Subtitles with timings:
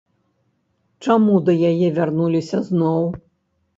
[1.03, 3.03] Чаму да яе вярнуліся зноў?